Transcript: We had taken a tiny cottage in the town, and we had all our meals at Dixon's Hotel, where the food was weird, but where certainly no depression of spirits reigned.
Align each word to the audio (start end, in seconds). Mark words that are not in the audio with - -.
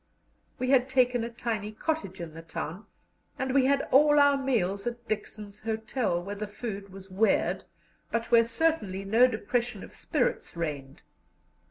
We 0.57 0.71
had 0.71 0.89
taken 0.89 1.23
a 1.23 1.29
tiny 1.29 1.71
cottage 1.71 2.19
in 2.19 2.33
the 2.33 2.41
town, 2.41 2.87
and 3.37 3.53
we 3.53 3.65
had 3.65 3.87
all 3.91 4.19
our 4.19 4.35
meals 4.35 4.87
at 4.87 5.07
Dixon's 5.07 5.59
Hotel, 5.59 6.19
where 6.23 6.33
the 6.33 6.47
food 6.47 6.91
was 6.91 7.11
weird, 7.11 7.65
but 8.11 8.31
where 8.31 8.47
certainly 8.47 9.05
no 9.05 9.27
depression 9.27 9.83
of 9.83 9.93
spirits 9.93 10.57
reigned. 10.57 11.03